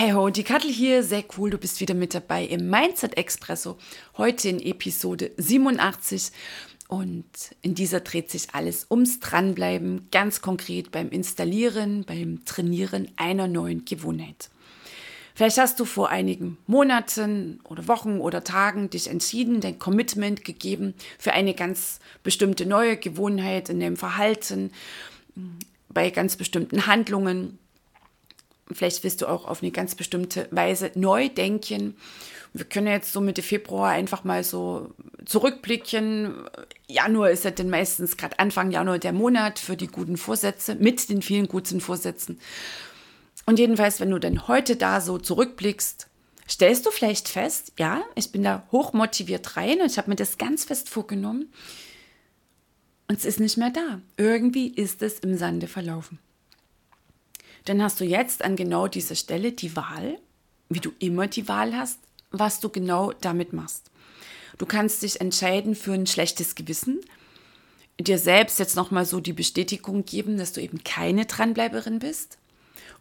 [0.00, 3.76] Hey ho, die Kattel hier, sehr cool, du bist wieder mit dabei im Mindset Expresso.
[4.16, 6.32] Heute in Episode 87
[6.88, 7.26] und
[7.60, 13.84] in dieser dreht sich alles ums Dranbleiben, ganz konkret beim Installieren, beim Trainieren einer neuen
[13.84, 14.48] Gewohnheit.
[15.34, 20.94] Vielleicht hast du vor einigen Monaten oder Wochen oder Tagen dich entschieden, dein Commitment gegeben
[21.18, 24.72] für eine ganz bestimmte neue Gewohnheit in dem Verhalten,
[25.90, 27.58] bei ganz bestimmten Handlungen
[28.72, 31.96] Vielleicht willst du auch auf eine ganz bestimmte Weise neu denken.
[32.52, 34.90] Wir können jetzt so Mitte Februar einfach mal so
[35.24, 36.34] zurückblicken.
[36.88, 41.08] Januar ist ja dann meistens gerade Anfang Januar der Monat für die guten Vorsätze mit
[41.08, 42.40] den vielen guten Vorsätzen.
[43.46, 46.08] Und jedenfalls, wenn du dann heute da so zurückblickst,
[46.48, 50.38] stellst du vielleicht fest, ja, ich bin da hochmotiviert rein und ich habe mir das
[50.38, 51.52] ganz fest vorgenommen.
[53.08, 54.00] Und es ist nicht mehr da.
[54.16, 56.18] Irgendwie ist es im Sande verlaufen
[57.64, 60.18] dann hast du jetzt an genau dieser Stelle die Wahl,
[60.68, 61.98] wie du immer die Wahl hast,
[62.30, 63.90] was du genau damit machst.
[64.58, 67.00] Du kannst dich entscheiden für ein schlechtes Gewissen,
[67.98, 72.38] dir selbst jetzt nochmal so die Bestätigung geben, dass du eben keine Dranbleiberin bist.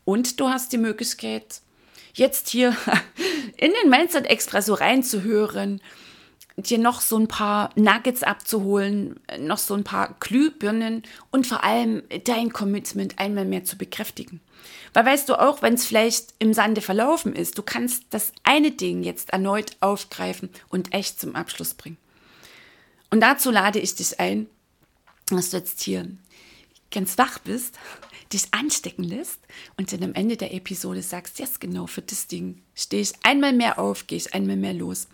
[0.06, 1.62] Und du hast die Möglichkeit,
[2.14, 2.76] jetzt hier
[3.58, 5.82] in den Mindset Expresso reinzuhören,
[6.58, 12.04] dir noch so ein paar Nuggets abzuholen, noch so ein paar Glühbirnen und vor allem
[12.26, 14.42] dein Commitment einmal mehr zu bekräftigen.
[14.94, 18.72] Weil weißt du auch, wenn es vielleicht im Sande verlaufen ist, du kannst das eine
[18.72, 21.98] Ding jetzt erneut aufgreifen und echt zum Abschluss bringen.
[23.10, 24.48] Und dazu lade ich dich ein,
[25.28, 26.08] dass du jetzt hier
[26.92, 27.76] ganz wach bist,
[28.34, 29.40] dich anstecken lässt
[29.78, 33.54] und dann am Ende der Episode sagst, yes, genau, für das Ding stehe ich einmal
[33.54, 35.08] mehr auf, gehe ich einmal mehr los.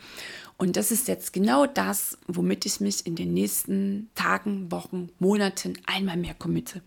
[0.57, 5.73] Und das ist jetzt genau das, womit ich mich in den nächsten Tagen, Wochen, Monaten
[5.85, 6.81] einmal mehr committe.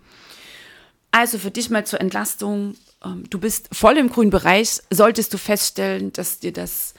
[1.11, 5.39] Also für dich mal zur Entlastung, ähm, du bist voll im grünen Bereich, solltest du
[5.39, 6.95] feststellen, dass dir das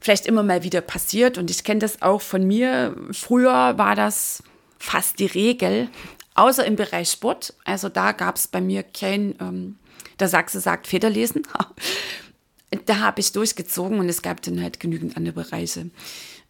[0.00, 1.38] vielleicht immer mal wieder passiert.
[1.38, 2.96] Und ich kenne das auch von mir.
[3.12, 4.42] Früher war das
[4.78, 5.88] fast die Regel,
[6.34, 7.54] außer im Bereich Sport.
[7.64, 9.76] Also da gab es bei mir kein, ähm,
[10.20, 11.42] der Sachse sagt Federlesen.
[12.70, 15.90] da habe ich durchgezogen und es gab dann halt genügend andere Bereiche.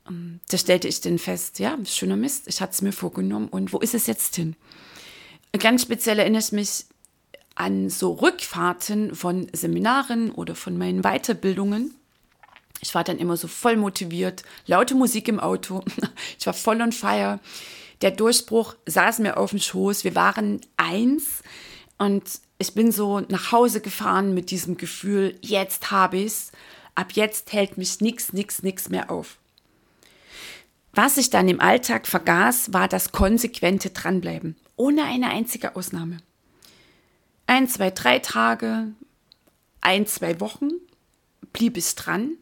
[0.09, 3.73] Ähm, da stellte ich dann fest, ja, schöner Mist, ich hatte es mir vorgenommen und
[3.73, 4.57] wo ist es jetzt hin?
[5.59, 6.85] Ganz speziell erinnere ich mich
[7.55, 11.95] an so Rückfahrten von Seminaren oder von meinen Weiterbildungen.
[12.81, 15.83] Ich war dann immer so voll motiviert, laute Musik im Auto,
[16.39, 17.41] ich war voll on fire.
[18.03, 21.43] Der Durchbruch saß mir auf dem Schoß, wir waren eins
[21.97, 22.25] und
[22.59, 26.53] ich bin so nach Hause gefahren mit diesem Gefühl, jetzt habe ich's,
[26.95, 29.37] ab jetzt hält mich nichts, nichts, nichts mehr auf.
[30.93, 36.19] Was ich dann im Alltag vergaß, war das konsequente Dranbleiben, ohne eine einzige Ausnahme.
[37.47, 38.89] Ein, zwei, drei Tage,
[39.83, 40.71] ein, zwei Wochen
[41.53, 42.33] blieb es dran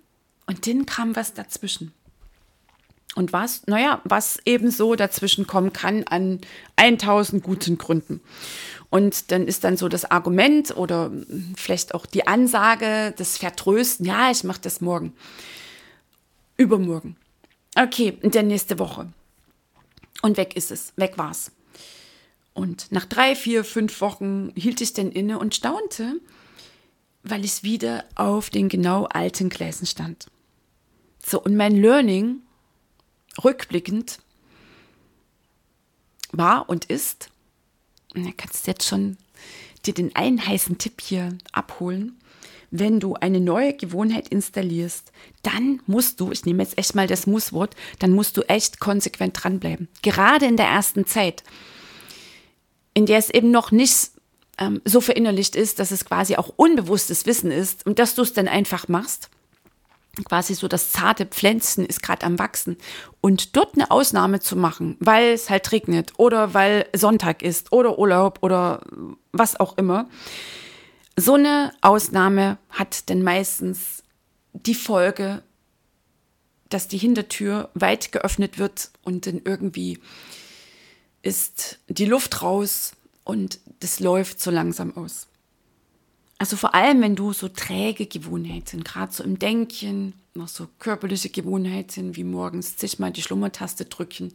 [0.46, 1.92] und dann kam was dazwischen.
[3.14, 3.66] Und was?
[3.66, 6.41] Naja, was eben so dazwischen kommen kann an
[6.76, 8.20] 1000 guten Gründen.
[8.94, 11.10] Und dann ist dann so das Argument oder
[11.56, 15.15] vielleicht auch die Ansage, das Vertrösten, ja, ich mache das morgen.
[16.56, 17.16] Übermorgen.
[17.75, 19.12] Okay, und dann nächste Woche.
[20.22, 21.50] Und weg ist es, weg war's.
[22.53, 26.21] Und nach drei, vier, fünf Wochen hielt ich dann inne und staunte,
[27.25, 30.29] weil ich wieder auf den genau alten Gläsen stand.
[31.19, 32.43] So, und mein Learning,
[33.43, 34.20] rückblickend,
[36.31, 37.33] war und ist,
[38.14, 39.16] und da kannst du jetzt schon
[39.87, 42.19] dir den einen heißen Tipp hier abholen.
[42.70, 45.12] Wenn du eine neue Gewohnheit installierst,
[45.43, 49.43] dann musst du, ich nehme jetzt echt mal das Musswort, dann musst du echt konsequent
[49.43, 49.88] dranbleiben.
[50.02, 51.44] Gerade in der ersten Zeit,
[52.94, 54.11] in der es eben noch nicht
[54.58, 58.32] ähm, so verinnerlicht ist, dass es quasi auch unbewusstes Wissen ist und dass du es
[58.32, 59.31] dann einfach machst
[60.22, 62.76] quasi so das zarte Pflänzchen ist gerade am wachsen
[63.20, 67.99] und dort eine Ausnahme zu machen, weil es halt regnet oder weil Sonntag ist oder
[67.99, 68.82] Urlaub oder
[69.32, 70.08] was auch immer.
[71.16, 74.02] So eine Ausnahme hat denn meistens
[74.52, 75.43] die Folge,
[76.69, 79.99] dass die Hintertür weit geöffnet wird und dann irgendwie
[81.22, 82.93] ist die Luft raus
[83.25, 85.28] und das läuft so langsam aus.
[86.44, 91.31] Also vor allem, wenn du so träge Gewohnheiten, gerade so im Denken, noch so körperliche
[91.31, 94.31] Gewohnheiten wie morgens sich mal die Schlummertaste drücken.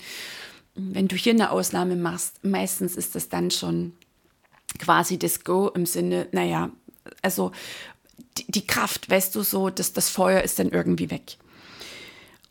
[0.74, 3.94] Wenn du hier eine Ausnahme machst, meistens ist das dann schon
[4.80, 6.72] quasi das Go im Sinne, naja,
[7.22, 7.52] also
[8.40, 11.38] die, die Kraft, weißt du, so, dass das Feuer ist dann irgendwie weg.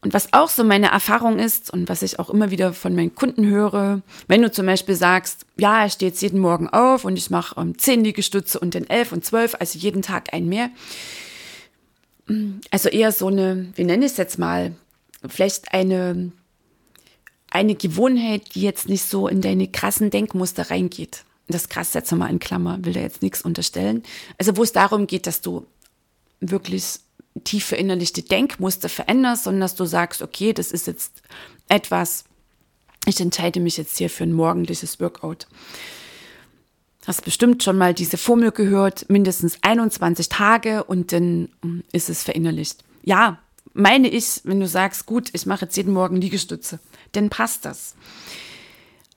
[0.01, 3.17] Und was auch so meine Erfahrung ist und was ich auch immer wieder von meinen
[3.17, 7.17] Kunden höre, wenn du zum Beispiel sagst, ja, ich stehe jetzt jeden Morgen auf und
[7.17, 10.71] ich mache um 10 Liegestütze und dann 11 und 12, also jeden Tag ein mehr.
[12.71, 14.73] Also eher so eine, wie nenne ich es jetzt mal,
[15.27, 16.31] vielleicht eine,
[17.51, 21.25] eine Gewohnheit, die jetzt nicht so in deine krassen Denkmuster reingeht.
[21.49, 24.05] Das krass setze mal in Klammer, will da jetzt nichts unterstellen.
[24.37, 25.67] Also wo es darum geht, dass du
[26.41, 27.01] wirklich
[27.45, 31.23] tief verinnerlichte Denkmuster veränderst, sondern dass du sagst, okay, das ist jetzt
[31.69, 32.25] etwas,
[33.07, 35.47] ich entscheide mich jetzt hier für ein morgendliches Workout.
[37.07, 42.23] Hast bestimmt schon mal diese Formel gehört, mindestens 21 Tage und dann hm, ist es
[42.23, 42.85] verinnerlicht.
[43.03, 43.39] Ja,
[43.73, 46.81] meine ich, wenn du sagst, gut, ich mache jetzt jeden Morgen Liegestütze,
[47.13, 47.95] dann passt das.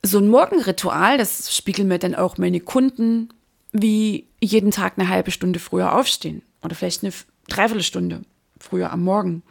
[0.04, 3.30] So ein Morgenritual, das spiegeln mir dann auch meine Kunden,
[3.72, 7.14] wie jeden Tag eine halbe Stunde früher aufstehen oder vielleicht eine
[7.48, 8.22] Dreiviertelstunde
[8.60, 9.44] früher am Morgen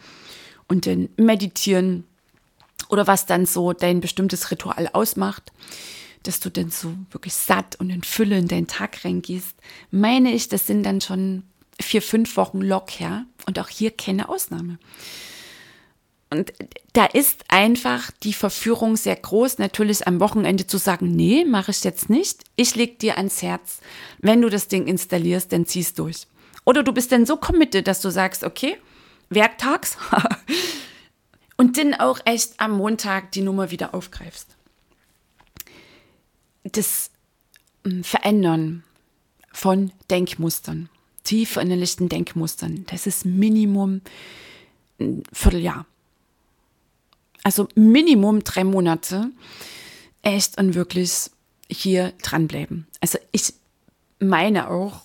[0.68, 2.04] und dann meditieren
[2.88, 5.52] oder was dann so dein bestimmtes Ritual ausmacht,
[6.22, 9.56] dass du dann so wirklich satt und in Fülle in deinen Tag reingehst,
[9.90, 11.44] meine ich, das sind dann schon
[11.80, 14.78] vier, fünf Wochen locker und auch hier keine Ausnahme.
[16.32, 16.52] Und
[16.92, 21.82] da ist einfach die Verführung sehr groß, natürlich am Wochenende zu sagen, nee, mache ich
[21.82, 22.44] jetzt nicht.
[22.54, 23.80] Ich leg dir ans Herz,
[24.20, 26.28] wenn du das Ding installierst, dann ziehst durch.
[26.64, 28.76] Oder du bist dann so committed, dass du sagst, okay,
[29.28, 29.96] werktags
[31.56, 34.56] und dann auch echt am Montag die Nummer wieder aufgreifst.
[36.64, 37.10] Das
[37.84, 38.84] hm, Verändern
[39.52, 40.88] von Denkmustern,
[41.24, 44.02] tief verinnerlichten Denkmustern, das ist Minimum
[45.00, 45.86] ein Vierteljahr.
[47.42, 49.30] Also Minimum drei Monate
[50.22, 51.30] echt und wirklich
[51.70, 52.86] hier dranbleiben.
[53.00, 53.54] Also ich
[54.18, 55.02] meine auch,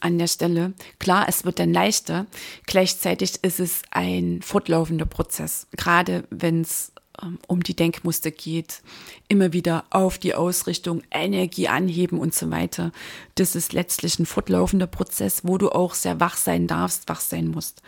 [0.00, 0.72] an der Stelle.
[0.98, 2.26] Klar, es wird dann leichter.
[2.66, 6.92] Gleichzeitig ist es ein fortlaufender Prozess, gerade wenn es
[7.22, 8.82] ähm, um die Denkmuster geht,
[9.28, 12.92] immer wieder auf die Ausrichtung, Energie anheben und so weiter.
[13.34, 17.48] Das ist letztlich ein fortlaufender Prozess, wo du auch sehr wach sein darfst, wach sein
[17.48, 17.82] musst.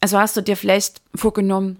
[0.00, 1.78] Also hast du dir vielleicht vorgenommen,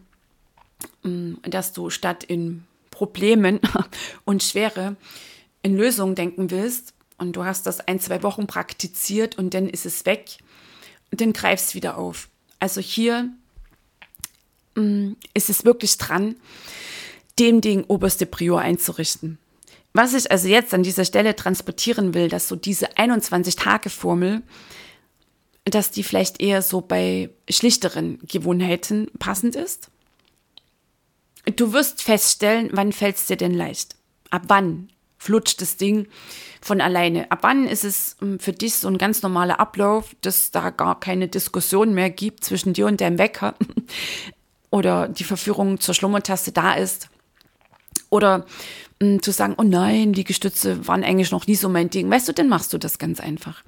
[1.42, 3.60] dass du statt in Problemen
[4.24, 4.96] und Schwere
[5.62, 9.86] in Lösungen denken willst, und du hast das ein, zwei Wochen praktiziert und dann ist
[9.86, 10.38] es weg
[11.10, 12.28] und dann greifst wieder auf.
[12.58, 13.30] Also hier
[14.74, 16.36] mh, mm, ist es wirklich dran,
[17.38, 19.38] dem Ding oberste Prior einzurichten.
[19.92, 24.42] Was ich also jetzt an dieser Stelle transportieren will, dass so diese 21-Tage-Formel,
[25.64, 29.90] dass die vielleicht eher so bei schlichteren Gewohnheiten passend ist.
[31.56, 33.96] Du wirst feststellen, wann fällt es dir denn leicht?
[34.30, 34.90] Ab wann
[35.20, 36.08] flutscht das Ding
[36.62, 37.30] von alleine.
[37.30, 40.98] Ab wann ist es ähm, für dich so ein ganz normaler Ablauf, dass da gar
[40.98, 43.54] keine Diskussion mehr gibt zwischen dir und deinem Wecker
[44.70, 47.10] oder die Verführung zur Schlummertaste da ist?
[48.08, 48.46] Oder mh,
[49.02, 52.10] hm, zu sagen, oh nein, die Gestütze waren eigentlich noch nie so mein Ding.
[52.10, 53.62] Weißt du, dann machst du das ganz einfach.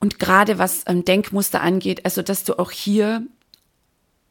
[0.00, 3.22] Und gerade was ähm, Denkmuster angeht, also dass du auch hier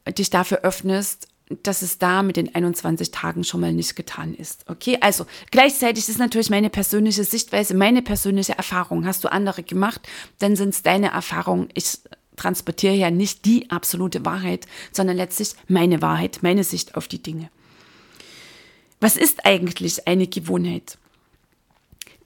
[0.08, 4.66] dich dafür öffnest, dass es da mit den 21 Tagen schon mal nicht getan ist.
[4.68, 9.06] Okay, also gleichzeitig ist natürlich meine persönliche Sichtweise, meine persönliche Erfahrung.
[9.06, 10.02] Hast du andere gemacht,
[10.40, 11.70] dann sind es deine Erfahrungen.
[11.75, 12.00] Ich
[12.36, 17.50] transportiere ja nicht die absolute Wahrheit, sondern letztlich meine Wahrheit, meine Sicht auf die Dinge.
[19.00, 20.98] Was ist eigentlich eine Gewohnheit?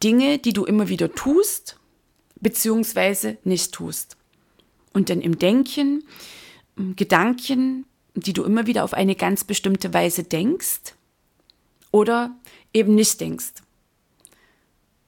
[0.01, 1.77] Dinge, die du immer wieder tust,
[2.39, 4.15] beziehungsweise nicht tust.
[4.93, 6.05] Und dann im Denken,
[6.95, 7.85] Gedanken,
[8.21, 10.95] die du immer wieder auf eine ganz bestimmte Weise denkst
[11.91, 12.35] oder
[12.73, 13.53] eben nicht denkst.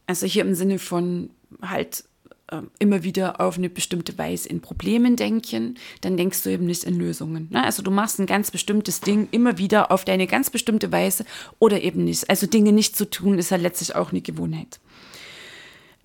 [0.08, 1.30] Also hier im Sinne von
[1.62, 2.04] halt
[2.48, 6.84] äh, immer wieder auf eine bestimmte Weise in Problemen denken, dann denkst du eben nicht
[6.84, 7.48] in Lösungen.
[7.50, 7.64] Ne?
[7.64, 11.26] Also du machst ein ganz bestimmtes Ding immer wieder auf deine ganz bestimmte Weise
[11.60, 12.30] oder eben nicht.
[12.30, 14.80] Also Dinge nicht zu tun, ist ja letztlich auch eine Gewohnheit.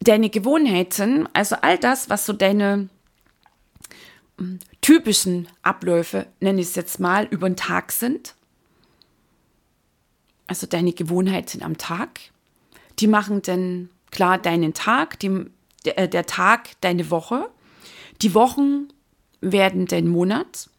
[0.01, 2.89] Deine Gewohnheiten, also all das, was so deine
[4.81, 8.35] typischen Abläufe, nenne ich es jetzt mal, über den Tag sind.
[10.47, 12.21] Also deine Gewohnheiten am Tag.
[12.99, 15.47] Die machen dann klar deinen Tag, die,
[15.85, 17.51] der, äh, der Tag deine Woche.
[18.23, 18.89] Die Wochen
[19.41, 20.71] werden dein Monat,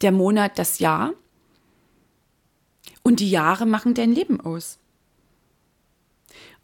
[0.00, 1.12] der Monat das Jahr.
[3.02, 4.78] Und die Jahre machen dein Leben aus.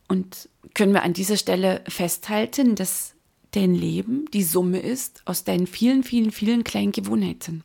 [0.09, 3.15] Und können wir an dieser Stelle festhalten, dass
[3.53, 7.65] dein Leben die Summe ist aus deinen vielen, vielen, vielen kleinen Gewohnheiten.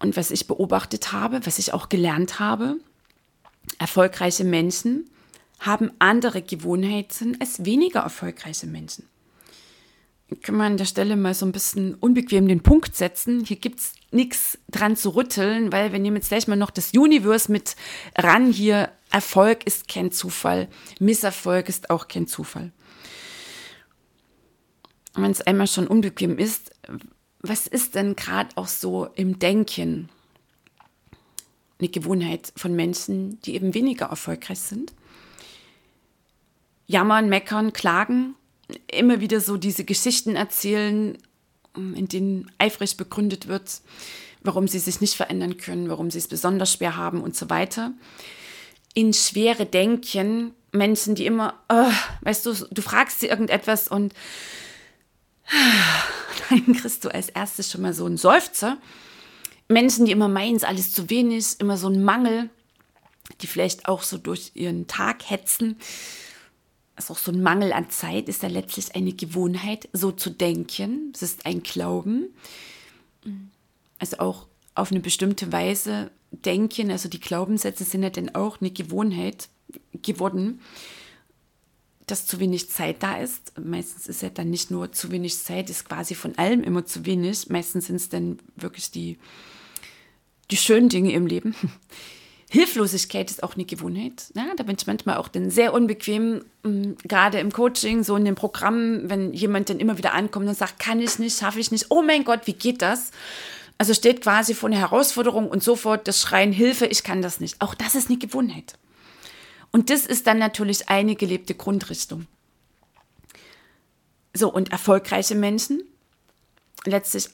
[0.00, 2.76] Und was ich beobachtet habe, was ich auch gelernt habe,
[3.78, 5.10] erfolgreiche Menschen
[5.60, 9.08] haben andere Gewohnheiten als weniger erfolgreiche Menschen.
[10.42, 13.44] Kann man an der Stelle mal so ein bisschen unbequem den Punkt setzen.
[13.44, 16.92] Hier gibt es nichts dran zu rütteln, weil wir nehmen jetzt gleich mal noch das
[16.92, 17.76] Universe mit
[18.14, 18.52] ran.
[18.52, 20.68] Hier Erfolg ist kein Zufall,
[21.00, 22.72] Misserfolg ist auch kein Zufall.
[25.14, 26.70] Wenn es einmal schon unbequem ist,
[27.40, 30.08] was ist denn gerade auch so im Denken
[31.78, 34.92] eine Gewohnheit von Menschen, die eben weniger erfolgreich sind?
[36.86, 38.34] Jammern, meckern, klagen,
[38.90, 41.18] immer wieder so diese Geschichten erzählen,
[41.76, 43.80] in denen eifrig begründet wird,
[44.42, 47.92] warum sie sich nicht verändern können, warum sie es besonders schwer haben und so weiter.
[48.94, 54.12] In schwere Denken, Menschen, die immer, oh, weißt du, du fragst sie irgendetwas und
[56.50, 58.78] dann kriegst du als erstes schon mal so einen Seufzer.
[59.68, 62.48] Menschen, die immer meinen, es alles zu wenig, immer so ein Mangel,
[63.40, 65.76] die vielleicht auch so durch ihren Tag hetzen.
[66.96, 71.12] ist auch so ein Mangel an Zeit, ist ja letztlich eine Gewohnheit, so zu denken.
[71.14, 72.28] Es ist ein Glauben.
[73.98, 78.70] Also auch auf eine bestimmte Weise denken, also die Glaubenssätze sind ja dann auch eine
[78.70, 79.48] Gewohnheit
[80.02, 80.60] geworden
[82.10, 83.52] dass zu wenig Zeit da ist.
[83.58, 87.06] Meistens ist ja dann nicht nur zu wenig Zeit, ist quasi von allem immer zu
[87.06, 87.48] wenig.
[87.48, 89.18] Meistens sind es dann wirklich die,
[90.50, 91.54] die schönen Dinge im Leben.
[92.50, 94.32] Hilflosigkeit ist auch eine Gewohnheit.
[94.34, 98.24] Ja, da bin ich manchmal auch dann sehr unbequem, mm, gerade im Coaching, so in
[98.24, 101.70] den Programmen, wenn jemand dann immer wieder ankommt und sagt, kann ich nicht, schaffe ich
[101.70, 103.10] nicht, oh mein Gott, wie geht das?
[103.76, 107.60] Also steht quasi vor einer Herausforderung und sofort das Schreien, Hilfe, ich kann das nicht.
[107.60, 108.78] Auch das ist eine Gewohnheit.
[109.70, 112.26] Und das ist dann natürlich eine gelebte Grundrichtung.
[114.34, 115.82] So, und erfolgreiche Menschen,
[116.84, 117.28] letztlich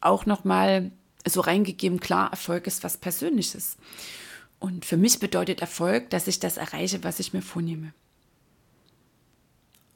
[0.00, 0.90] auch nochmal
[1.26, 3.76] so reingegeben, klar, Erfolg ist was Persönliches.
[4.58, 7.92] Und für mich bedeutet Erfolg, dass ich das erreiche, was ich mir vornehme.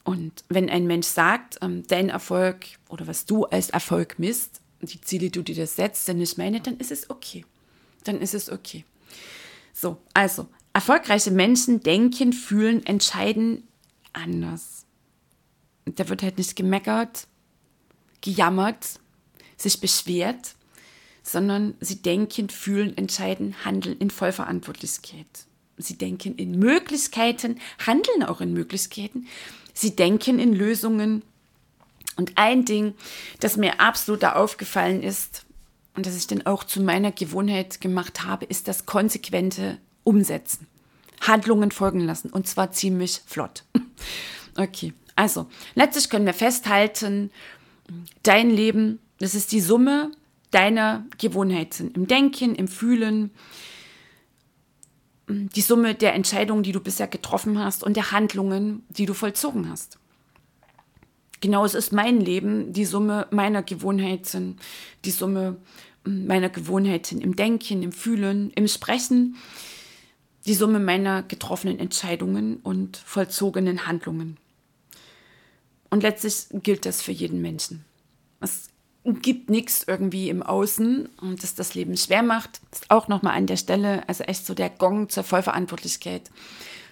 [0.04, 5.00] Und wenn ein Mensch sagt, ähm, dein Erfolg oder was du als Erfolg misst, die
[5.00, 7.44] Ziele, die du dir setzt, sind nicht meine, dann ist es okay.
[8.04, 8.84] Dann ist es okay.
[9.72, 13.66] So, also Erfolgreiche Menschen denken, fühlen, entscheiden
[14.12, 14.84] anders.
[15.86, 17.28] Da wird halt nicht gemeckert,
[18.20, 19.00] gejammert,
[19.56, 20.54] sich beschwert,
[21.22, 25.46] sondern sie denken, fühlen, entscheiden, handeln in Vollverantwortlichkeit.
[25.78, 29.28] Sie denken in Möglichkeiten, handeln auch in Möglichkeiten.
[29.72, 31.22] Sie denken in Lösungen.
[32.16, 32.92] Und ein Ding,
[33.40, 35.46] das mir absolut da aufgefallen ist
[35.94, 40.66] und das ich dann auch zu meiner Gewohnheit gemacht habe, ist das konsequente umsetzen.
[41.20, 43.64] Handlungen folgen lassen und zwar ziemlich flott.
[44.58, 47.30] Okay, also letztlich können wir festhalten,
[48.22, 50.10] dein Leben, das ist die Summe
[50.50, 53.32] deiner Gewohnheiten im Denken, im Fühlen,
[55.28, 59.68] die Summe der Entscheidungen, die du bisher getroffen hast und der Handlungen, die du vollzogen
[59.68, 59.98] hast.
[61.42, 64.56] Genauso ist mein Leben die Summe meiner Gewohnheiten,
[65.04, 65.58] die Summe
[66.04, 69.36] meiner Gewohnheiten im Denken, im Fühlen, im Sprechen,
[70.46, 74.36] die Summe meiner getroffenen Entscheidungen und vollzogenen Handlungen.
[75.90, 77.84] Und letztlich gilt das für jeden Menschen.
[78.40, 78.70] Es
[79.04, 81.08] gibt nichts irgendwie im Außen
[81.40, 82.60] das das Leben schwer macht.
[82.72, 86.30] Ist auch nochmal an der Stelle, also echt so der Gong zur Vollverantwortlichkeit,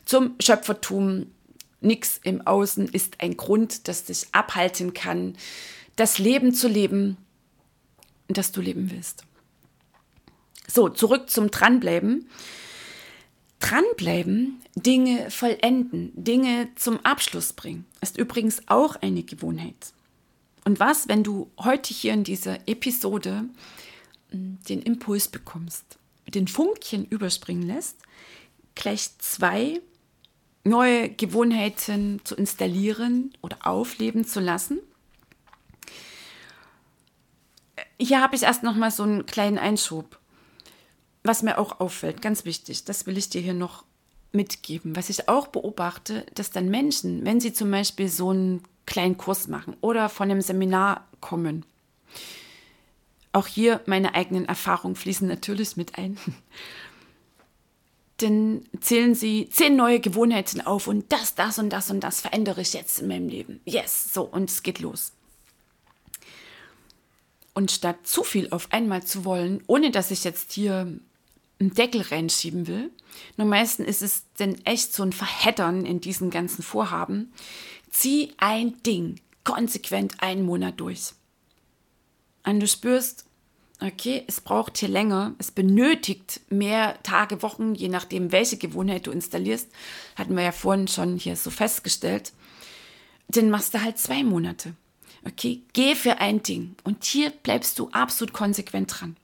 [0.04, 1.26] zum Schöpfertum.
[1.80, 5.36] Nichts im Außen ist ein Grund, das dich abhalten kann,
[5.96, 7.18] das Leben zu leben,
[8.28, 9.24] das du leben willst.
[10.66, 12.26] So, zurück zum Dranbleiben
[13.64, 19.94] dranbleiben, Dinge vollenden, Dinge zum Abschluss bringen, ist übrigens auch eine Gewohnheit.
[20.64, 23.44] Und was, wenn du heute hier in dieser Episode
[24.30, 25.84] hm, den Impuls bekommst,
[26.26, 27.96] den Funkchen überspringen lässt,
[28.74, 29.80] gleich zwei
[30.64, 34.80] neue Gewohnheiten zu installieren oder aufleben zu lassen?
[37.98, 40.18] Hier habe ich erst noch mal so einen kleinen Einschub
[41.24, 43.84] was mir auch auffällt, ganz wichtig, das will ich dir hier noch
[44.32, 44.94] mitgeben.
[44.94, 49.48] Was ich auch beobachte, dass dann Menschen, wenn sie zum Beispiel so einen kleinen Kurs
[49.48, 51.64] machen oder von einem Seminar kommen,
[53.32, 56.18] auch hier meine eigenen Erfahrungen fließen natürlich mit ein.
[58.18, 62.60] Dann zählen sie zehn neue Gewohnheiten auf und das, das und das und das verändere
[62.60, 63.60] ich jetzt in meinem Leben.
[63.64, 65.12] Yes, so und es geht los.
[67.54, 71.00] Und statt zu viel auf einmal zu wollen, ohne dass ich jetzt hier
[71.64, 72.90] einen Deckel reinschieben will.
[73.36, 77.32] Nur meistens ist es denn echt so ein Verheddern in diesen ganzen Vorhaben.
[77.90, 81.12] Zieh ein Ding konsequent einen Monat durch.
[82.44, 83.24] Und du spürst,
[83.80, 89.10] okay, es braucht hier länger, es benötigt mehr Tage, Wochen, je nachdem, welche Gewohnheit du
[89.10, 89.68] installierst.
[90.16, 92.32] Hatten wir ja vorhin schon hier so festgestellt.
[93.28, 94.74] Dann machst du halt zwei Monate.
[95.26, 96.76] Okay, geh für ein Ding.
[96.84, 99.16] Und hier bleibst du absolut konsequent dran.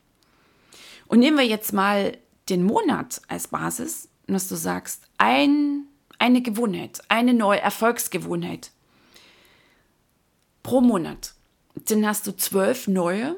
[1.07, 2.17] Und nehmen wir jetzt mal
[2.51, 5.87] den Monat als Basis, dass du sagst, ein,
[6.19, 8.71] eine Gewohnheit, eine neue Erfolgsgewohnheit
[10.63, 11.35] pro Monat.
[11.75, 13.37] Dann hast du zwölf neue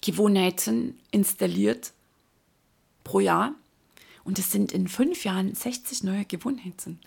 [0.00, 1.92] Gewohnheiten installiert
[3.04, 3.54] pro Jahr.
[4.24, 6.98] Und es sind in fünf Jahren 60 neue Gewohnheiten.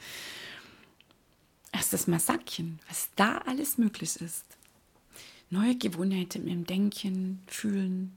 [1.72, 4.46] Erst das Massackchen, was da alles möglich ist.
[5.50, 8.16] Neue Gewohnheiten im Denken, Fühlen,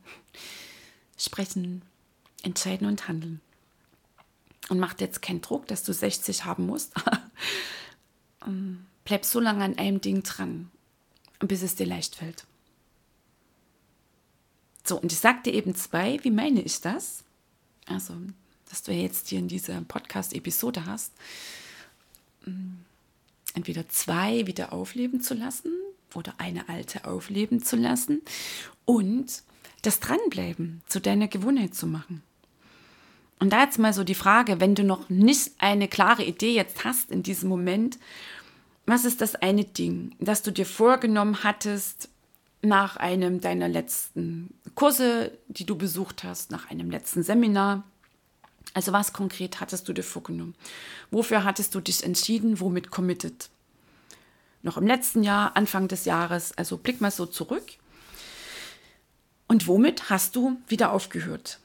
[1.18, 1.82] Sprechen,
[2.42, 3.40] Entscheiden und Handeln.
[4.68, 6.92] Und macht jetzt keinen Druck, dass du 60 haben musst.
[8.44, 10.70] Ähm, bleib so lange an einem Ding dran,
[11.38, 12.44] bis es dir leicht fällt.
[14.84, 17.22] So, und ich sagte eben zwei, wie meine ich das?
[17.86, 18.14] Also,
[18.68, 21.12] dass du jetzt hier in dieser Podcast-Episode hast,
[22.46, 22.74] mm,
[23.54, 25.72] entweder zwei wieder aufleben zu lassen
[26.14, 28.22] oder eine alte aufleben zu lassen
[28.84, 29.42] und
[29.82, 32.22] das Dranbleiben zu deiner Gewohnheit zu machen.
[33.42, 36.84] Und da jetzt mal so die Frage, wenn du noch nicht eine klare Idee jetzt
[36.84, 37.98] hast in diesem Moment,
[38.86, 42.08] was ist das eine Ding, das du dir vorgenommen hattest
[42.62, 47.82] nach einem deiner letzten Kurse, die du besucht hast, nach einem letzten Seminar?
[48.74, 50.54] Also was konkret hattest du dir vorgenommen?
[51.10, 52.60] Wofür hattest du dich entschieden?
[52.60, 53.50] Womit committed?
[54.62, 57.72] Noch im letzten Jahr, Anfang des Jahres, also blick mal so zurück.
[59.48, 61.58] Und womit hast du wieder aufgehört?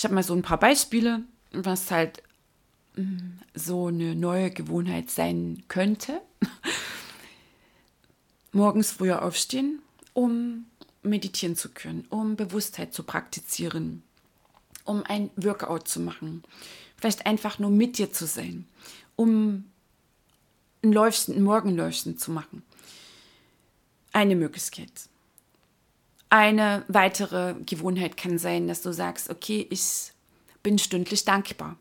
[0.00, 2.22] Ich habe mal so ein paar Beispiele, was halt
[2.96, 6.22] mm, so eine neue Gewohnheit sein könnte.
[8.52, 9.82] Morgens früher aufstehen,
[10.14, 10.64] um
[11.02, 14.02] meditieren zu können, um Bewusstheit zu praktizieren,
[14.84, 16.44] um ein Workout zu machen,
[16.96, 18.66] vielleicht einfach nur mit dir zu sein,
[19.16, 19.66] um
[20.82, 22.62] ein Läufchen, ein Morgenläufchen zu machen.
[24.14, 25.09] Eine Möglichkeit.
[26.30, 30.12] Eine weitere Gewohnheit kann sein, dass du sagst, okay, ich
[30.62, 31.76] bin stündlich dankbar.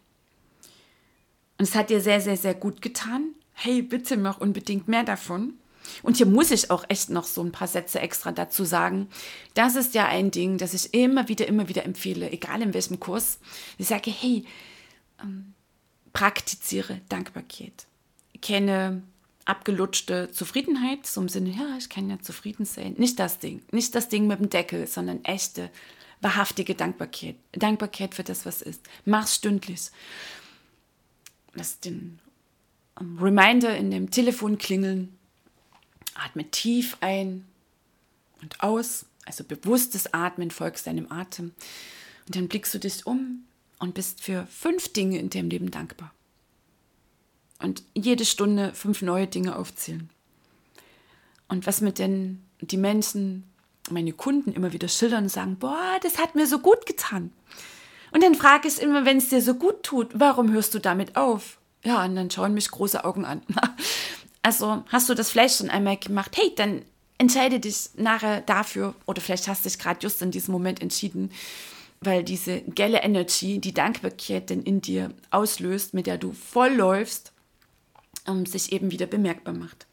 [1.59, 3.35] Und es hat dir sehr, sehr, sehr gut getan.
[3.53, 5.53] Hey, bitte mach unbedingt mehr davon.
[6.01, 9.07] Und hier muss ich auch echt noch so ein paar Sätze extra dazu sagen.
[9.53, 12.99] Das ist ja ein Ding, das ich immer wieder, immer wieder empfehle, egal in welchem
[12.99, 13.39] Kurs.
[13.77, 14.45] Ich sage, hey,
[15.21, 15.53] ähm,
[16.13, 17.85] praktiziere Dankbarkeit.
[18.41, 19.03] Kenne
[19.49, 22.93] abgelutschte Zufriedenheit, so im Sinne, ja, ich kann ja zufrieden sein.
[22.97, 25.71] Nicht das Ding, nicht das Ding mit dem Deckel, sondern echte,
[26.21, 27.35] wahrhaftige Dankbarkeit.
[27.53, 28.81] Dankbarkeit für das, was ist.
[29.05, 29.89] Mach's stündlich.
[31.53, 32.19] Lass den
[32.99, 35.17] ähm, Reminder in dem Telefon klingeln.
[36.13, 37.45] Atme tief ein
[38.41, 39.05] und aus.
[39.25, 41.53] Also bewusstes Atmen folgst deinem Atem.
[42.27, 43.45] Und dann blickst du dich um
[43.79, 46.13] und bist für fünf Dinge in deinem Leben dankbar
[47.62, 50.10] und jede Stunde fünf neue Dinge aufzählen.
[51.48, 53.43] Und was mir denn die Menschen,
[53.89, 57.32] meine Kunden immer wieder schildern und sagen, boah, das hat mir so gut getan.
[58.12, 61.15] Und dann frage ich immer, wenn es dir so gut tut, warum hörst du damit
[61.15, 61.60] auf?
[61.84, 63.41] Ja, und dann schauen mich große Augen an.
[64.41, 66.38] Also hast du das vielleicht schon einmal gemacht?
[66.38, 66.84] Hey, dann
[67.17, 71.30] entscheide dich nachher dafür oder vielleicht hast du dich gerade just in diesem Moment entschieden,
[72.00, 77.34] weil diese gelle Energy, die Dankbarkeit denn in dir auslöst, mit der du voll läufst,
[78.30, 79.88] ähm, sich eben wieder bemerkbar macht.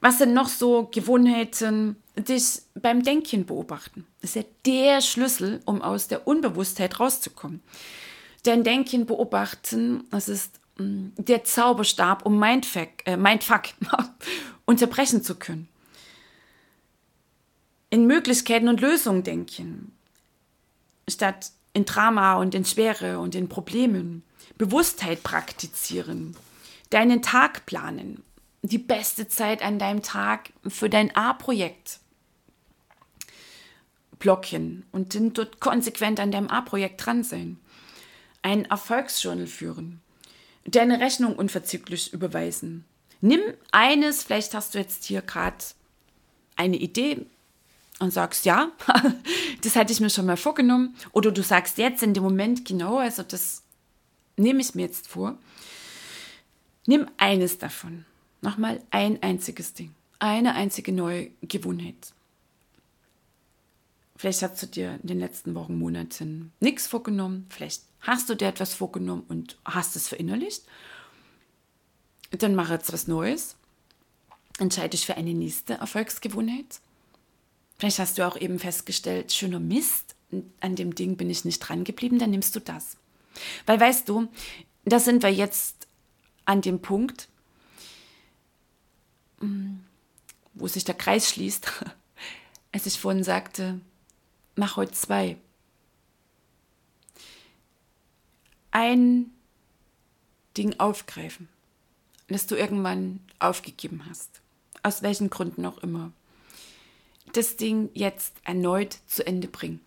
[0.00, 4.06] Was sind noch so Gewohnheiten, dich beim Denken beobachten?
[4.20, 7.62] Das ist ja der Schlüssel, um aus der Unbewusstheit rauszukommen.
[8.42, 13.62] Dein Denken beobachten, das ist mh, mm, der Zauberstab, um Mindfuck, äh, Mindfuck
[14.66, 15.68] unterbrechen zu können.
[17.88, 19.92] In Möglichkeiten und Lösungen denken,
[21.08, 24.22] statt in Drama und in Schwere und in Problemen.
[24.56, 26.36] Bewusstheit praktizieren,
[26.94, 28.22] deinen Tag planen,
[28.62, 31.98] die beste Zeit an deinem Tag für dein A-Projekt
[34.20, 37.58] blocken und dann dort konsequent an deinem A-Projekt dran sein.
[38.42, 40.00] Ein Erfolgsjournal führen.
[40.66, 42.84] Deine Rechnung unverzüglich überweisen.
[43.20, 43.40] Nimm
[43.72, 45.64] eines, vielleicht hast du jetzt hier gerade
[46.56, 47.26] eine Idee
[47.98, 48.70] und sagst, ja,
[49.62, 50.94] das hatte ich mir schon mal vorgenommen.
[51.12, 53.62] Oder du sagst jetzt in dem Moment, genau, also das
[54.36, 55.38] nehme ich mir jetzt vor.
[56.86, 58.04] Nimm eines davon.
[58.42, 59.94] Nochmal ein einziges Ding.
[60.18, 62.12] Eine einzige neue Gewohnheit.
[64.16, 67.46] Vielleicht hast du dir in den letzten Wochen, Monaten nichts vorgenommen.
[67.50, 70.62] Vielleicht hast du dir etwas vorgenommen und hast es verinnerlicht.
[72.30, 73.56] Dann mach jetzt was Neues.
[74.58, 76.80] Entscheide dich für eine nächste Erfolgsgewohnheit.
[77.78, 80.14] Vielleicht hast du auch eben festgestellt, schöner Mist,
[80.60, 82.96] an dem Ding bin ich nicht dran geblieben, dann nimmst du das.
[83.66, 84.28] Weil weißt du,
[84.84, 85.83] da sind wir jetzt
[86.44, 87.28] an dem Punkt,
[89.40, 89.76] mm,
[90.54, 91.70] wo sich der Kreis schließt,
[92.72, 93.80] als ich vorhin sagte,
[94.56, 95.36] mach heute zwei.
[98.70, 99.30] Ein
[100.56, 101.48] Ding aufgreifen,
[102.28, 104.40] das du irgendwann aufgegeben hast.
[104.82, 106.12] Aus welchen Gründen auch immer.
[107.32, 109.80] Das Ding jetzt erneut zu Ende bringen.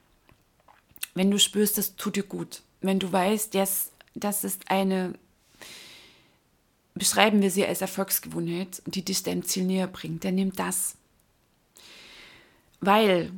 [1.14, 2.62] Wenn du spürst, das tut dir gut.
[2.82, 5.14] Wenn du weißt, yes, das ist eine,
[6.98, 10.96] beschreiben wir sie als Erfolgsgewohnheit, die dich deinem Ziel näher bringt, dann nimm das.
[12.80, 13.32] Weil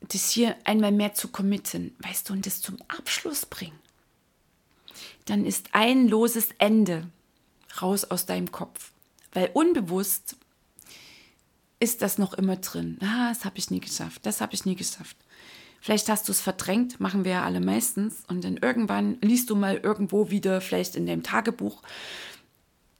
[0.00, 3.78] dich hier einmal mehr zu committen, weißt du, und das zum Abschluss bringen,
[5.24, 7.08] dann ist ein loses Ende
[7.80, 8.92] raus aus deinem Kopf.
[9.32, 10.36] Weil unbewusst
[11.80, 12.98] ist das noch immer drin.
[13.00, 15.16] Ah, das habe ich nie geschafft, das habe ich nie geschafft.
[15.84, 18.24] Vielleicht hast du es verdrängt, machen wir ja alle meistens.
[18.26, 21.82] Und dann irgendwann liest du mal irgendwo wieder, vielleicht in deinem Tagebuch,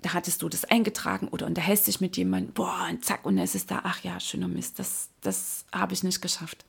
[0.03, 3.55] da hattest du das eingetragen oder unterhältst dich mit jemandem, boah, und zack, und es
[3.55, 6.67] ist da, ach ja, schöner Mist, das, das habe ich nicht geschafft.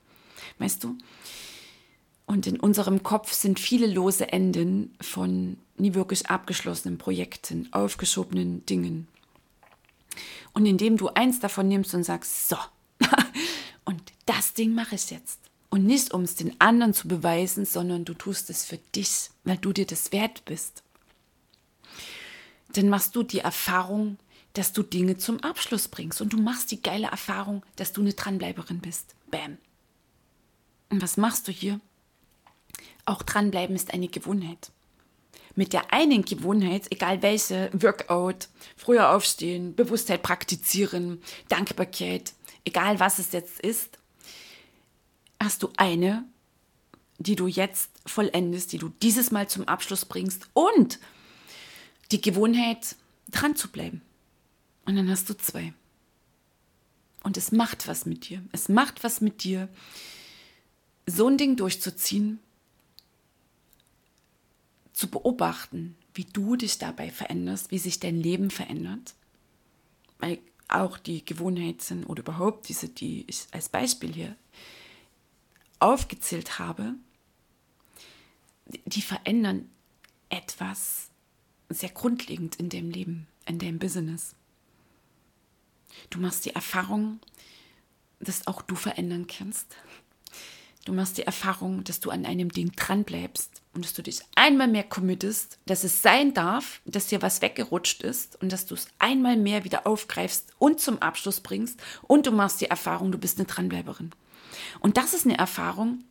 [0.58, 0.96] Weißt du?
[2.24, 9.06] Und in unserem Kopf sind viele lose Enden von nie wirklich abgeschlossenen Projekten, aufgeschobenen Dingen.
[10.54, 12.56] Und indem du eins davon nimmst und sagst, so,
[13.84, 15.45] und das Ding mache ich jetzt.
[15.76, 19.58] Und nicht, um es den anderen zu beweisen, sondern du tust es für dich, weil
[19.58, 20.82] du dir das wert bist
[22.76, 24.18] dann machst du die Erfahrung,
[24.52, 26.20] dass du Dinge zum Abschluss bringst.
[26.20, 29.14] Und du machst die geile Erfahrung, dass du eine Dranbleiberin bist.
[29.30, 29.58] Bam.
[30.90, 31.80] Und was machst du hier?
[33.04, 34.70] Auch dranbleiben ist eine Gewohnheit.
[35.54, 42.34] Mit der einen Gewohnheit, egal welche, Workout, früher aufstehen, Bewusstheit praktizieren, Dankbarkeit,
[42.64, 43.98] egal was es jetzt ist,
[45.40, 46.24] hast du eine,
[47.18, 50.98] die du jetzt vollendest, die du dieses Mal zum Abschluss bringst und
[52.12, 52.96] die Gewohnheit,
[53.28, 54.02] dran zu bleiben.
[54.84, 55.72] Und dann hast du zwei.
[57.24, 58.42] Und es macht was mit dir.
[58.52, 59.68] Es macht was mit dir,
[61.06, 62.38] so ein Ding durchzuziehen,
[64.92, 69.14] zu beobachten, wie du dich dabei veränderst, wie sich dein Leben verändert.
[70.18, 74.36] Weil auch die Gewohnheiten oder überhaupt diese, die ich als Beispiel hier
[75.86, 76.94] aufgezählt habe,
[78.84, 79.70] die verändern
[80.28, 81.10] etwas
[81.68, 84.34] sehr grundlegend in dem Leben, in dem Business.
[86.10, 87.20] Du machst die Erfahrung,
[88.18, 89.76] dass auch du verändern kannst.
[90.84, 94.20] Du machst die Erfahrung, dass du an einem Ding dran bleibst und dass du dich
[94.34, 98.74] einmal mehr committest, dass es sein darf, dass dir was weggerutscht ist und dass du
[98.74, 103.18] es einmal mehr wieder aufgreifst und zum Abschluss bringst und du machst die Erfahrung, du
[103.18, 104.12] bist eine Dranbleiberin.
[104.80, 106.04] Und das ist eine Erfahrung,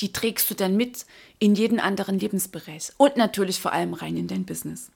[0.00, 1.06] die trägst du dann mit
[1.38, 4.90] in jeden anderen Lebensbereich und natürlich vor allem rein in dein Business.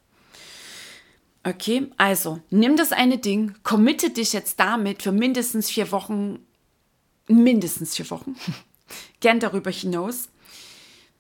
[1.44, 6.40] Okay, also nimm das eine Ding, committe dich jetzt damit für mindestens vier Wochen,
[7.29, 8.37] mindestens vier Wochen,
[9.20, 10.29] gern darüber hinaus.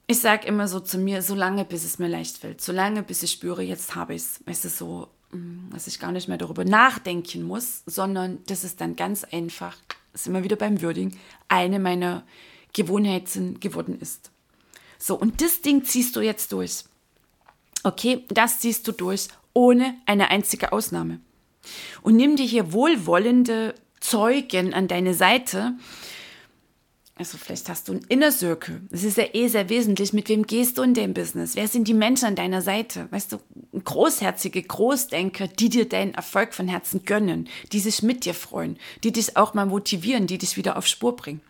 [0.06, 3.02] Ich sage immer so zu mir, so lange bis es mir leicht fällt, so lange
[3.02, 4.40] bis ich spüre, jetzt habe ich es.
[4.46, 8.80] Weißt du, so, mm, dass ich gar nicht mehr darüber nachdenken muss, sondern das ist
[8.80, 9.76] dann ganz einfach,
[10.12, 11.16] ist immer wieder beim Würding,
[11.48, 12.24] eine meiner
[12.72, 14.30] Gewohnheiten geworden ist.
[14.98, 16.84] So, und das Ding ziehst du jetzt durch.
[17.84, 21.20] Okay, das ziehst du durch, ohne eine einzige Ausnahme.
[22.02, 25.74] Und nimm dir hier wohlwollende Zeugen an deine Seite.
[27.18, 28.80] Also vielleicht hast du einen Inner Circle.
[28.90, 30.12] Das ist ja eh sehr wesentlich.
[30.12, 31.56] Mit wem gehst du in dem Business?
[31.56, 33.08] Wer sind die Menschen an deiner Seite?
[33.10, 33.38] Weißt du,
[33.84, 39.12] großherzige Großdenker, die dir deinen Erfolg von Herzen gönnen, die sich mit dir freuen, die
[39.12, 41.40] dich auch mal motivieren, die dich wieder auf Spur bringen.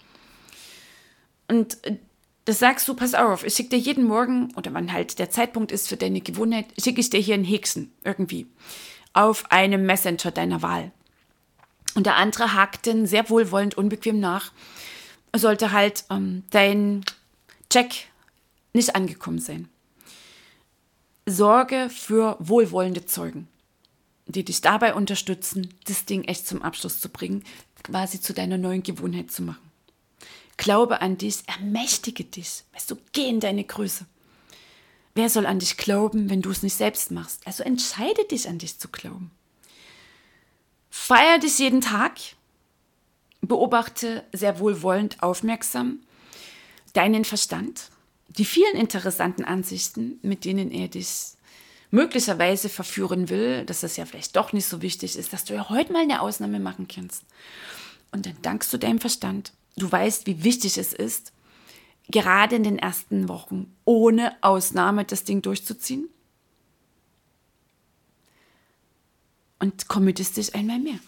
[1.49, 1.99] Und äh,
[2.47, 5.71] das sagst du, pass auf, ich schicke dir jeden Morgen, oder wann halt der Zeitpunkt
[5.71, 8.47] ist für deine Gewohnheit, schicke ich dir hier einen Hexen irgendwie
[9.13, 10.93] auf einem Messenger deiner Wahl.
[11.95, 14.53] Und der andere hakt dann sehr wohlwollend, unbequem nach,
[15.35, 17.05] sollte halt ähm, dein
[17.71, 18.07] Check
[18.73, 19.69] nicht angekommen sein.
[21.27, 23.49] Sorge für wohlwollende Zeugen,
[24.27, 27.45] die dich dabei unterstützen, das Ding echt zum Abschluss zu bringen,
[27.83, 29.69] quasi zu deiner neuen Gewohnheit zu machen.
[30.57, 32.65] Glaube an dich, ermächtige dich.
[32.73, 34.07] Weißt du, geh in deine Größe.
[35.15, 37.47] Wer soll an dich glauben, wenn du es nicht selbst machst?
[37.47, 39.31] Also entscheide dich, an dich zu glauben.
[40.91, 42.19] Feier dich jeden Tag.
[43.41, 46.01] Beobachte sehr wohlwollend aufmerksam
[46.93, 47.91] deinen Verstand,
[48.29, 51.35] die vielen interessanten Ansichten, mit denen er dich
[51.91, 55.69] möglicherweise verführen will, dass das ja vielleicht doch nicht so wichtig ist, dass du ja
[55.69, 57.25] heute mal eine Ausnahme machen kannst.
[58.13, 59.53] Und dann dankst du deinem Verstand.
[59.77, 61.33] Du weißt, wie wichtig es ist,
[62.11, 66.09] gerade in den ersten Wochen ohne Ausnahme das Ding durchzuziehen.
[69.61, 70.99] Und committest dich einmal mehr.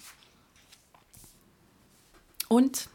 [2.53, 2.89] Und,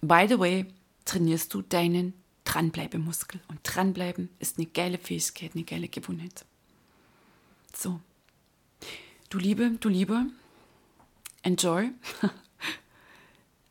[0.00, 0.64] by the way,
[1.04, 3.40] trainierst du deinen Dranbleibemuskel.
[3.48, 6.44] Und dranbleiben ist eine geile Fähigkeit, eine geile Gewohnheit.
[7.76, 7.98] So.
[9.28, 10.26] Du Liebe, du Liebe,
[11.42, 11.90] enjoy.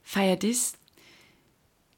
[0.03, 0.73] Feier dich.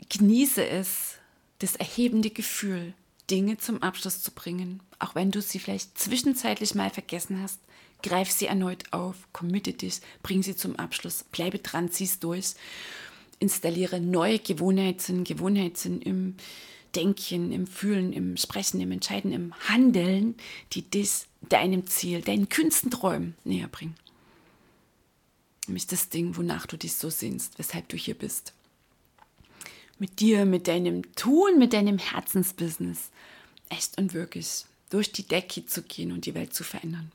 [0.10, 1.16] Genieße es,
[1.58, 2.94] das erhebende Gefühl,
[3.32, 7.60] Dinge zum Abschluss zu bringen, auch wenn du sie vielleicht zwischenzeitlich mal vergessen hast.
[8.04, 12.54] Greif sie erneut auf, committe dich, bring sie zum Abschluss, bleibe dran, zieh es durch
[13.40, 16.36] installiere neue Gewohnheiten, Gewohnheiten im
[16.96, 20.36] Denken, im Fühlen, im Sprechen, im Entscheiden, im Handeln,
[20.74, 23.96] die dich deinem Ziel, deinen kühnsten Träumen näher bringen.
[25.68, 28.54] Nämlich das Ding, wonach du dich so sehnst, weshalb du hier bist.
[30.00, 33.10] Mit dir, mit deinem Tun, mit deinem Herzensbusiness
[33.70, 37.12] echt und wirklich durch die Decke zu gehen und die Welt zu verändern.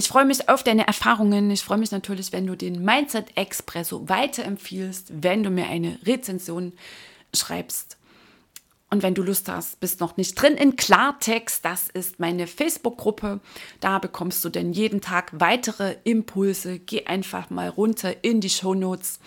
[0.00, 1.50] Ich freue mich auf deine Erfahrungen.
[1.50, 6.72] Ich freue mich natürlich, wenn du den Mindset Expresso weiterempfiehlst, wenn du mir eine Rezension
[7.34, 7.96] schreibst.
[8.90, 13.40] Und wenn du Lust hast, bist noch nicht drin in Klartext, das ist meine Facebook-Gruppe.
[13.80, 16.78] Da bekommst du denn jeden Tag weitere Impulse.
[16.78, 19.18] Geh einfach mal runter in die Show Notes.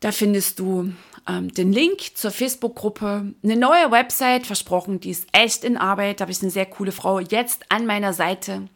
[0.00, 0.90] Da findest du
[1.28, 6.18] ähm, den Link zur Facebook-Gruppe, eine neue Website, versprochen, die ist echt in Arbeit.
[6.18, 8.68] Da habe ich eine sehr coole Frau jetzt an meiner Seite.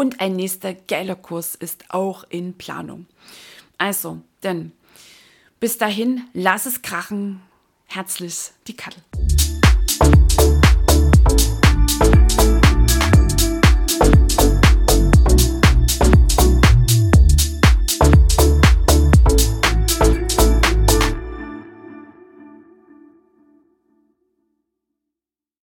[0.00, 3.04] Und ein nächster geiler Kurs ist auch in Planung.
[3.76, 4.72] Also, denn
[5.60, 7.42] bis dahin, lass es krachen.
[7.84, 9.02] Herzlich, die Kattel.